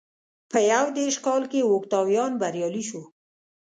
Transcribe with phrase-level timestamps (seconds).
[0.51, 3.01] په یو دېرش کال کې اوکتاویان بریالی شو.